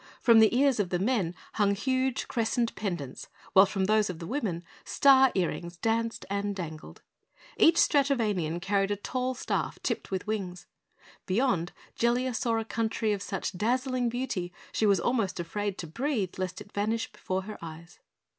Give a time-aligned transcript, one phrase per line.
[0.19, 4.25] From the ears of the men hung huge, crescent pendants, while from those of the
[4.25, 7.03] women, star earrings danced and dangled.
[7.55, 10.65] Each Stratovanian carried a tall staff, tipped with wings.
[11.27, 16.33] Beyond, Jellia saw a country of such dazzling beauty she was almost afraid to breathe
[16.39, 17.99] lest it vanish before her eyes.